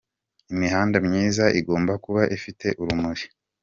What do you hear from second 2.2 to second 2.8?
ifite